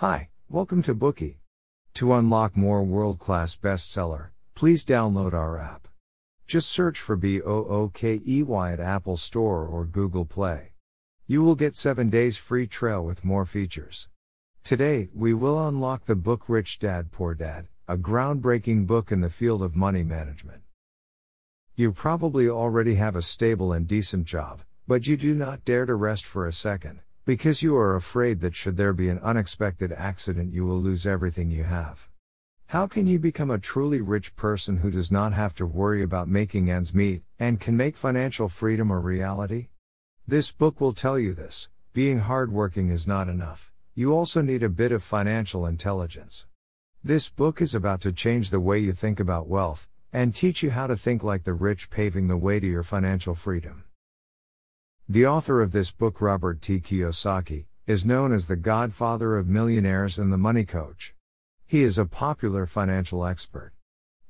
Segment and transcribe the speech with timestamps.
[0.00, 1.36] Hi, welcome to Bookey.
[1.94, 5.88] To unlock more world class bestseller, please download our app.
[6.46, 10.72] Just search for B O O K E Y at Apple Store or Google Play.
[11.26, 14.10] You will get 7 days free trial with more features.
[14.62, 19.30] Today, we will unlock the book Rich Dad Poor Dad, a groundbreaking book in the
[19.30, 20.60] field of money management.
[21.74, 25.94] You probably already have a stable and decent job, but you do not dare to
[25.94, 30.54] rest for a second, because you are afraid that should there be an unexpected accident,
[30.54, 32.08] you will lose everything you have.
[32.68, 36.28] How can you become a truly rich person who does not have to worry about
[36.28, 39.70] making ends meet and can make financial freedom a reality?
[40.28, 44.68] This book will tell you this being hardworking is not enough, you also need a
[44.68, 46.46] bit of financial intelligence.
[47.02, 50.70] This book is about to change the way you think about wealth and teach you
[50.70, 53.85] how to think like the rich, paving the way to your financial freedom.
[55.08, 56.80] The author of this book, Robert T.
[56.80, 61.14] Kiyosaki, is known as the godfather of millionaires and the money coach.
[61.64, 63.72] He is a popular financial expert.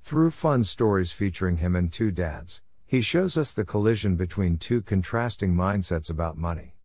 [0.02, 4.82] Through fun stories featuring him and two dads, he shows us the collision between two
[4.82, 6.76] contrasting mindsets about money.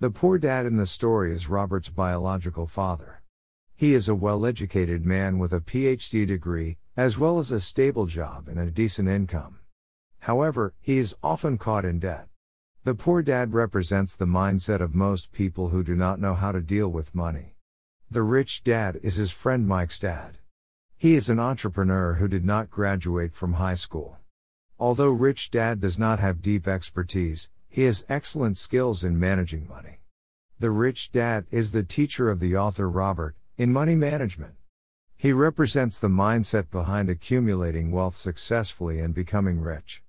[0.00, 3.22] The poor dad in the story is Robert's biological father.
[3.76, 8.06] He is a well educated man with a PhD degree, as well as a stable
[8.06, 9.58] job and a decent income.
[10.20, 12.28] However, he is often caught in debt.
[12.84, 16.60] The poor dad represents the mindset of most people who do not know how to
[16.60, 17.54] deal with money.
[18.10, 20.36] The rich dad is his friend Mike's dad.
[20.98, 24.18] He is an entrepreneur who did not graduate from high school.
[24.78, 30.00] Although Rich Dad does not have deep expertise, he has excellent skills in managing money.
[30.60, 34.56] The Rich Dad is the teacher of the author Robert in money management.
[35.16, 40.03] He represents the mindset behind accumulating wealth successfully and becoming rich.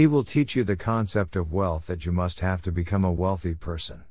[0.00, 3.12] He will teach you the concept of wealth that you must have to become a
[3.12, 4.04] wealthy person.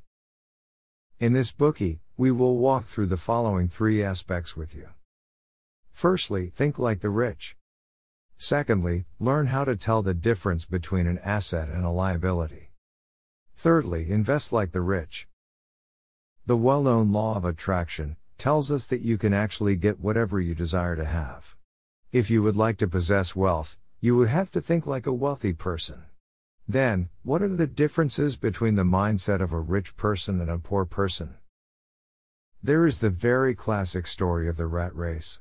[1.18, 4.90] In this Bookey, we will walk through the following three aspects with you.
[5.90, 7.56] Firstly, think like the rich.
[8.38, 12.70] Secondly, learn how to tell the difference between an asset and a liability.
[13.56, 15.26] Thirdly, invest like the rich.
[16.46, 20.54] The well known law of attraction tells us that you can actually get whatever you
[20.54, 21.56] desire to have.
[22.12, 25.52] If you would like to possess wealth, you would have to think like a wealthy
[25.52, 26.04] person.
[26.66, 30.86] Then, what are the differences between the mindset of a rich person and a poor
[30.86, 31.34] person?
[32.62, 35.40] There is the very classic story of the rat race.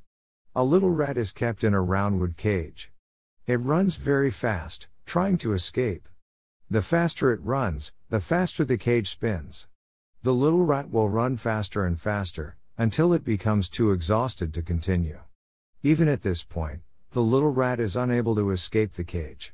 [0.56, 2.92] A little rat is kept in a roundwood cage.
[3.46, 6.10] It runs very fast, trying to escape.
[6.70, 9.68] The faster it runs, the faster the cage spins.
[10.24, 15.20] The little rat will run faster and faster, until it becomes too exhausted to continue.
[15.82, 16.82] Even at this point,
[17.12, 19.52] the little rat is unable to escape the cage.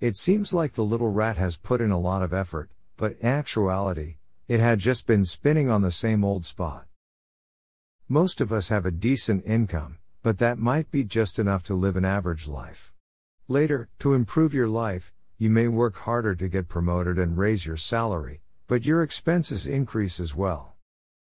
[0.00, 3.28] It seems like the little rat has put in a lot of effort, but in
[3.28, 4.16] actuality,
[4.48, 6.86] it had just been spinning on the same old spot.
[8.08, 11.96] Most of us have a decent income, but that might be just enough to live
[11.96, 12.92] an average life.
[13.46, 17.76] Later, to improve your life, you may work harder to get promoted and raise your
[17.76, 20.74] salary, but your expenses increase as well.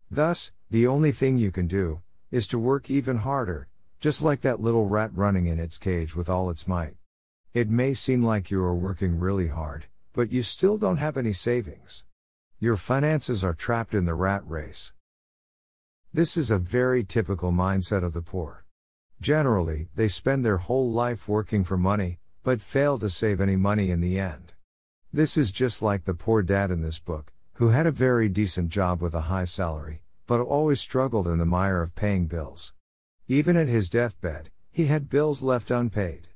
[0.09, 2.01] Thus, the only thing you can do
[2.31, 3.67] is to work even harder,
[3.99, 6.95] just like that little rat running in its cage with all its might.
[7.53, 11.33] It may seem like you are working really hard, but you still don't have any
[11.33, 12.03] savings.
[12.59, 14.93] Your finances are trapped in the rat race.
[16.13, 18.65] This is a very typical mindset of the poor.
[19.19, 23.89] Generally, they spend their whole life working for money, but fail to save any money
[23.89, 24.53] in the end.
[25.11, 28.69] This is just like the poor dad in this book, who had a very decent
[28.69, 32.73] job with a high salary, but always struggled in the mire of paying bills.
[33.29, 36.29] Even at his deathbed, he had bills left unpaid.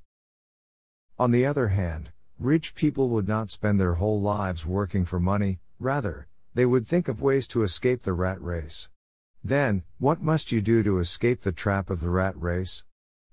[1.17, 5.59] On the other hand, rich people would not spend their whole lives working for money,
[5.79, 8.89] rather, they would think of ways to escape the rat race.
[9.41, 12.83] Then, what must you do to escape the trap of the rat race?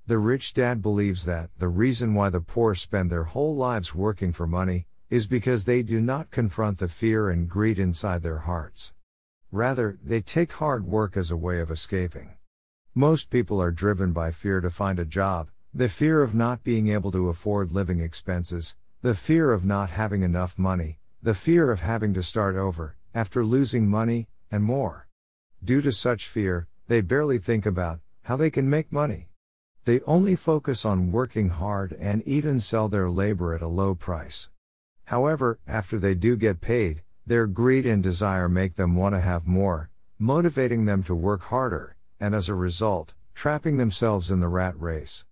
[0.07, 4.33] The rich dad believes that the reason why the poor spend their whole lives working
[4.33, 8.95] for money is because they do not confront the fear and greed inside their hearts.
[9.51, 12.38] Rather, they take hard work as a way of escaping.
[12.99, 16.89] Most people are driven by fear to find a job, the fear of not being
[16.89, 21.83] able to afford living expenses, the fear of not having enough money, the fear of
[21.83, 25.07] having to start over, after losing money, and more.
[25.63, 29.29] Due to such fear, they barely think about how they can make money.
[29.85, 34.51] They only focus on working hard and even sell their labor at a low price.
[35.05, 39.47] However, after they do get paid, their greed and desire make them want to have
[39.47, 44.75] more, motivating them to work harder, and as a result, trapping themselves in the rat
[44.81, 45.25] race.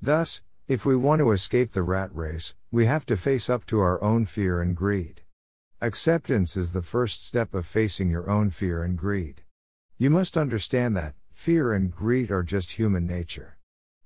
[0.00, 3.80] Thus, if we want to escape the rat race, we have to face up to
[3.80, 5.22] our own fear and greed.
[5.80, 9.42] Acceptance is the first step of facing your own fear and greed.
[9.98, 13.58] You must understand that fear and greed are just human nature.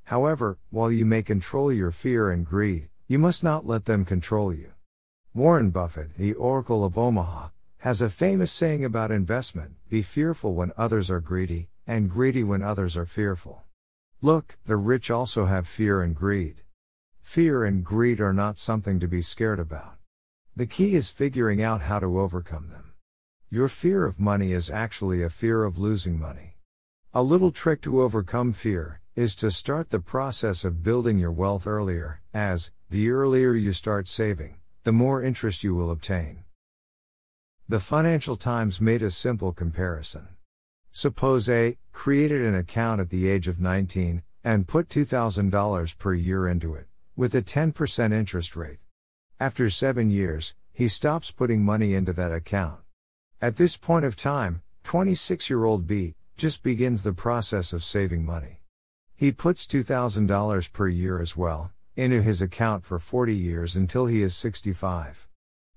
[0.05, 4.53] However, while you may control your fear and greed, you must not let them control
[4.53, 4.73] you.
[5.35, 10.73] Warren Buffett, the Oracle of Omaha, has a famous saying about investment be fearful when
[10.77, 13.63] others are greedy, and greedy when others are fearful.
[14.21, 16.63] Look, the rich also have fear and greed.
[17.23, 19.97] Fear and greed are not something to be scared about.
[20.57, 22.95] The key is figuring out how to overcome them.
[23.49, 26.57] Your fear of money is actually a fear of losing money.
[27.15, 31.67] A little trick to overcome fear is to start the process of building your wealth
[31.67, 36.45] earlier, as, the earlier you start saving, the more interest you will obtain.
[37.70, 40.29] The Financial Times made a simple comparison.
[40.91, 46.49] Suppose A created an account at the age of 19 and put $2,000 per year
[46.49, 48.79] into it, with a 10% interest rate.
[49.38, 52.81] After seven years, he stops putting money into that account.
[53.43, 58.25] At this point of time, 26 year old B just begins the process of saving
[58.25, 58.62] money.
[59.14, 64.23] He puts $2,000 per year as well into his account for 40 years until he
[64.23, 65.28] is 65.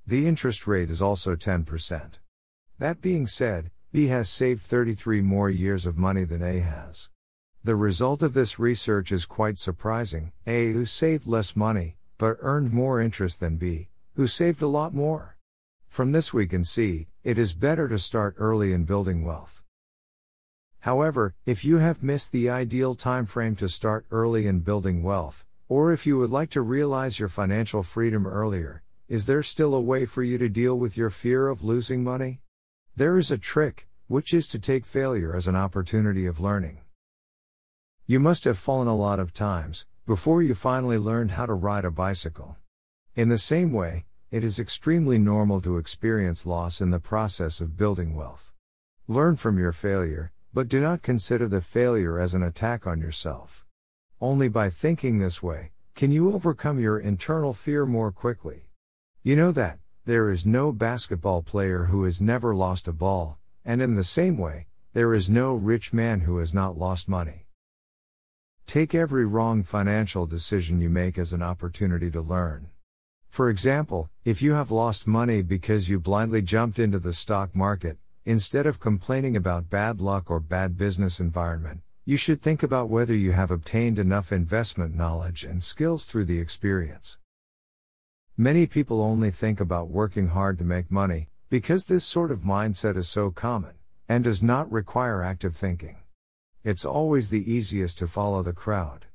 [0.08, 2.20] The interest rate is also 10%.
[2.80, 7.10] That being said, B has saved 33 more years of money than A has.
[7.64, 10.32] The result of this research is quite surprising.
[10.48, 14.94] A who saved less money, but earned more interest than B, who saved a lot
[14.94, 15.38] more.
[15.88, 19.62] From this we can see, it is better to start early in building wealth.
[20.80, 25.46] However, if you have missed the ideal time frame to start early in building wealth,
[25.70, 29.82] or if you would like to realize your financial freedom earlier, is there still a
[29.82, 32.40] way for you to deal with your fear of losing money?
[32.96, 36.78] There is a trick, which is to take failure as an opportunity of learning.
[38.08, 41.84] You must have fallen a lot of times before you finally learned how to ride
[41.84, 42.56] a bicycle.
[43.14, 47.76] In the same way, it is extremely normal to experience loss in the process of
[47.76, 48.54] building wealth.
[49.10, 53.66] Learn from your failure, but do not consider the failure as an attack on yourself.
[54.22, 58.71] Only by thinking this way, can you overcome your internal fear more quickly.
[59.24, 63.80] You know that, there is no basketball player who has never lost a ball, and
[63.80, 67.46] in the same way, there is no rich man who has not lost money.
[68.66, 72.72] Take every wrong financial decision you make as an opportunity to learn.
[73.30, 78.00] For example, if you have lost money because you blindly jumped into the stock market,
[78.26, 83.14] instead of complaining about bad luck or bad business environment, you should think about whether
[83.14, 87.20] you have obtained enough investment knowledge and skills through the experience.
[88.42, 92.98] Many people only think about working hard to make money, because this sort of mindset
[92.98, 93.76] is so common,
[94.10, 95.98] and does not require active thinking.
[96.64, 99.06] It's always the easiest to follow the crowd.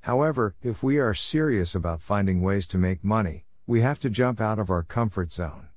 [0.00, 4.42] However, if we are serious about finding ways to make money, we have to jump
[4.42, 5.68] out of our comfort zone.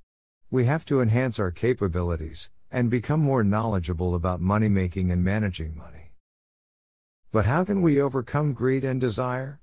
[0.51, 5.73] We have to enhance our capabilities and become more knowledgeable about money making and managing
[5.77, 6.11] money.
[7.31, 9.61] But how can we overcome greed and desire?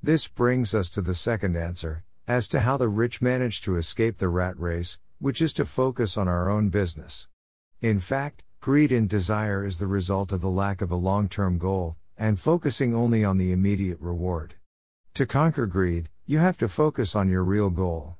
[0.00, 4.18] This brings us to the second answer, as to how the rich manage to escape
[4.18, 7.28] the rat race, which is to focus on our own business.
[7.80, 11.58] In fact, greed and desire is the result of the lack of a long term
[11.58, 14.54] goal, and focusing only on the immediate reward.
[15.14, 18.16] To conquer greed, you have to focus on your real goal.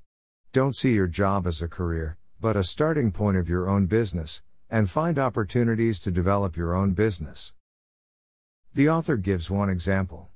[0.53, 4.43] Don't see your job as a career, but a starting point of your own business,
[4.71, 7.53] and find opportunities to develop your own business.
[8.73, 10.29] The author gives one example.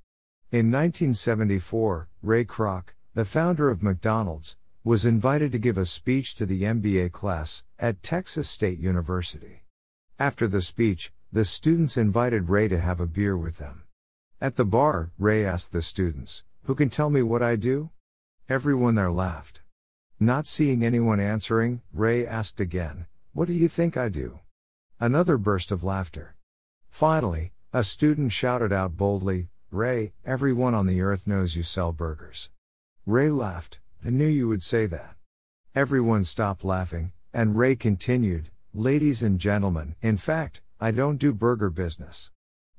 [0.50, 6.46] In 1974, Ray Kroc, the founder of McDonald's, was invited to give a speech to
[6.46, 9.64] the MBA class at Texas State University.
[10.18, 13.82] After the speech, the students invited Ray to have a beer with them.
[14.40, 17.90] At the bar, Ray asked the students, who can tell me what I do?
[18.48, 19.60] Everyone there laughed.
[20.20, 24.38] Not seeing anyone answering, Ray asked again, What do you think I do?
[25.00, 26.36] Another burst of laughter.
[26.90, 32.50] Finally, a student shouted out boldly, Ray, everyone on the earth knows you sell burgers.
[33.06, 35.16] Ray laughed, I knew you would say that.
[35.74, 41.70] Everyone stopped laughing, and Ray continued, Ladies and gentlemen, in fact, I don't do burger
[41.70, 42.30] business.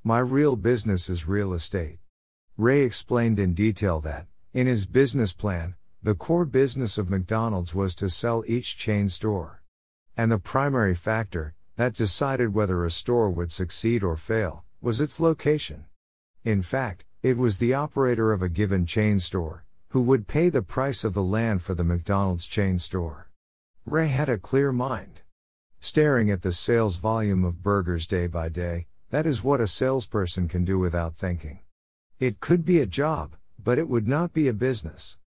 [0.04, 1.98] My real business is real estate.
[2.56, 7.96] Ray explained in detail that, in his business plan, the core business of McDonald's was
[7.96, 9.64] to sell each chain store.
[10.16, 15.20] And the primary factor, that decided whether a store would succeed or fail, was its
[15.20, 15.86] location.
[16.44, 20.62] In fact, it was the operator of a given chain store, who would pay the
[20.62, 23.30] price of the land for the McDonald's chain store.
[23.86, 25.20] Ray had a clear mind.
[25.82, 30.48] Staring at the sales volume of burgers day by day, that is what a salesperson
[30.48, 31.60] can do without thinking.
[32.20, 35.18] It could be a job, but it would not be a business.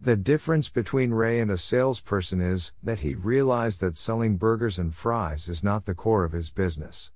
[0.00, 4.92] The difference between Ray and a salesperson is that he realized that selling burgers and
[4.92, 7.12] fries is not the core of his business.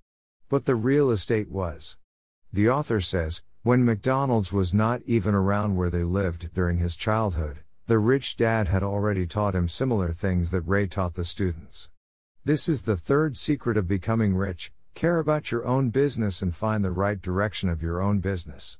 [0.52, 1.96] but the real estate was.
[2.52, 7.60] The author says, when McDonald's was not even around where they lived during his childhood,
[7.86, 11.88] the rich dad had already taught him similar things that Ray taught the students.
[12.44, 16.84] This is the third secret of becoming rich care about your own business and find
[16.84, 18.78] the right direction of your own business.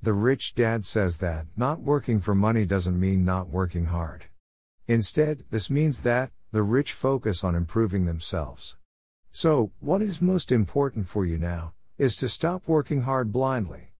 [0.00, 4.26] The rich dad says that not working for money doesn't mean not working hard.
[4.86, 8.76] Instead, this means that the rich focus on improving themselves.
[9.32, 13.92] So, what is most important for you now is to stop working hard blindly.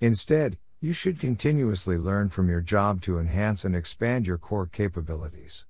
[0.00, 5.66] Instead, you should continuously learn from your job to enhance and expand your core capabilities.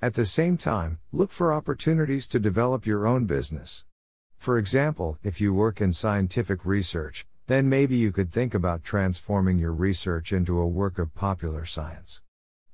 [0.00, 3.84] At the same time, look for opportunities to develop your own business.
[4.36, 9.58] For example, if you work in scientific research, then maybe you could think about transforming
[9.58, 12.20] your research into a work of popular science.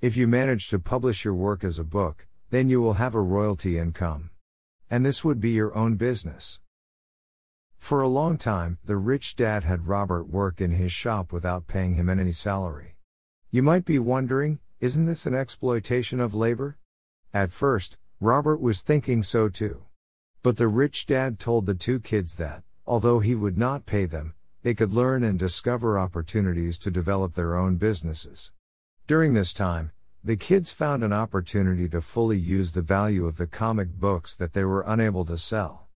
[0.00, 3.20] If you manage to publish your work as a book, then you will have a
[3.20, 4.30] royalty income.
[4.90, 6.60] And this would be your own business.
[7.78, 11.94] For a long time, the rich dad had Robert work in his shop without paying
[11.94, 12.96] him any salary.
[13.50, 16.76] You might be wondering, isn't this an exploitation of labor?
[17.32, 19.84] At first, Robert was thinking so too.
[20.42, 24.34] But the rich dad told the two kids that, although he would not pay them,
[24.62, 28.52] they could learn and discover opportunities to develop their own businesses.
[29.06, 29.92] During this time,
[30.22, 34.52] the kids found an opportunity to fully use the value of the comic books that
[34.52, 35.87] they were unable to sell.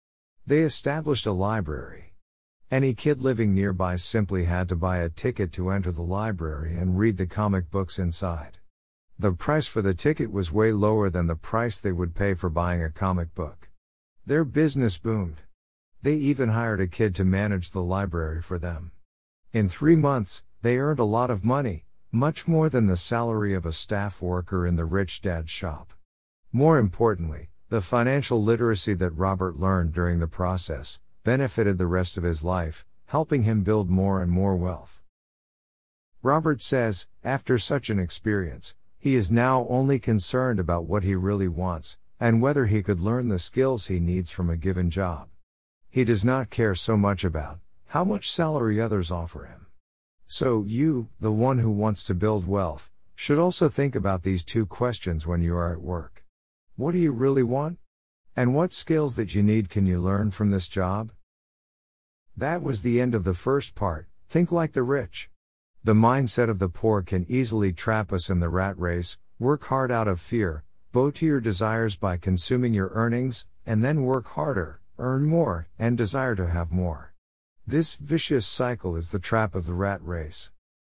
[0.45, 2.15] They established a library.
[2.69, 6.99] Any kid living nearby simply had to buy a ticket to enter the library and
[6.99, 8.59] read the comic books inside.
[9.17, 12.51] The price for the ticket was way lower than the price they would pay for
[12.51, 13.71] buying a comic book.
[14.27, 15.43] Their business boomed.
[16.03, 18.91] They even hired a kid to manage the library for them.
[19.53, 23.65] In three months, they earned a lot of money, much more than the salary of
[23.65, 25.93] a staff worker in the rich dad's shop.
[26.51, 32.23] More importantly, the financial literacy that Robert learned during the process benefited the rest of
[32.23, 35.01] his life, helping him build more and more wealth.
[36.23, 41.49] Robert says, after such an experience, he is now only concerned about what he really
[41.49, 45.29] wants, and whether he could learn the skills he needs from a given job.
[45.89, 49.65] He does not care so much about how much salary others offer him.
[50.27, 54.67] So, you, the one who wants to build wealth, should also think about these two
[54.67, 56.12] questions when you are at work.
[56.83, 57.79] What do you really want?
[58.35, 61.13] And what skills that you need can you learn from this job?
[62.37, 64.09] That was the end of the first part.
[64.29, 65.31] Think like the rich.
[65.85, 69.93] The mindset of the poor can easily trap us in the rat race, work hard
[69.93, 74.81] out of fear, bow to your desires by consuming your earnings, and then work harder,
[74.99, 77.15] earn more, and desire to have more.
[77.65, 80.51] This vicious cycle is the trap of the rat race.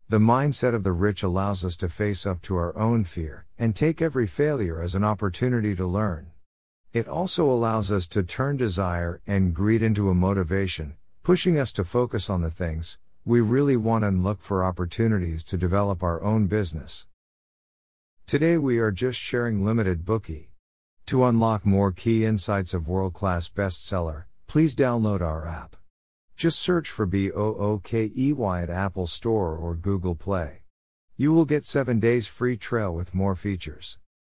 [0.08, 3.76] The mindset of the rich allows us to face up to our own fear and
[3.76, 6.30] take every failure as an opportunity to learn.
[6.94, 11.84] It also allows us to turn desire and greed into a motivation, pushing us to
[11.84, 16.46] focus on the things we really want and look for opportunities to develop our own
[16.46, 17.08] business.
[18.28, 20.50] Today we are just sharing limited Bookey.
[21.08, 25.76] To unlock more key insights of world class bestseller, please download our app.
[26.36, 28.12] Just search for BOOKEY
[28.62, 30.64] at Apple Store or Google Play.
[31.16, 34.00] You will get 7 days free trial with more features.